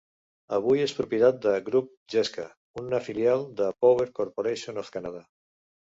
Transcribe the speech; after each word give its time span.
Avui 0.55 0.79
és 0.85 0.93
propietat 0.99 1.37
de 1.43 1.51
Groupe 1.67 1.93
Gesca, 2.15 2.45
una 2.85 3.03
filial 3.09 3.45
de 3.61 3.69
Power 3.85 4.09
Corporation 4.21 4.83
of 4.85 4.91
Canada. 4.97 5.23